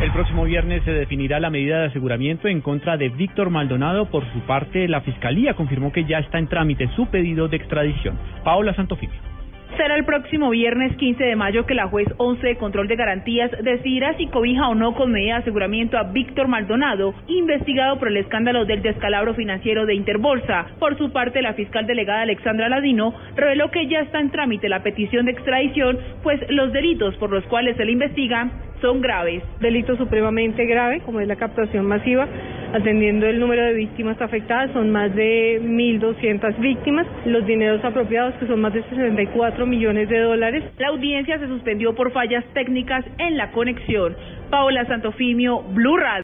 [0.00, 4.10] El próximo viernes se definirá la medida de aseguramiento en contra de Víctor Maldonado.
[4.10, 8.18] Por su parte, la Fiscalía confirmó que ya está en trámite su pedido de extradición.
[8.44, 9.18] Paola Santofimio.
[9.78, 13.50] Será el próximo viernes 15 de mayo que la juez 11 de control de garantías
[13.62, 18.16] decidirá si cobija o no con medida de aseguramiento a Víctor Maldonado, investigado por el
[18.18, 20.66] escándalo del descalabro financiero de Interbolsa.
[20.78, 24.82] Por su parte, la fiscal delegada Alexandra Ladino reveló que ya está en trámite la
[24.82, 28.50] petición de extradición, pues los delitos por los cuales se le investiga
[28.80, 29.42] son graves.
[29.60, 32.26] Delito supremamente grave, como es la captación masiva,
[32.72, 38.46] atendiendo el número de víctimas afectadas, son más de 1.200 víctimas, los dineros apropiados, que
[38.46, 40.64] son más de 64 millones de dólares.
[40.78, 44.16] La audiencia se suspendió por fallas técnicas en la conexión.
[44.50, 46.22] Paola Santofimio, Blue Radio.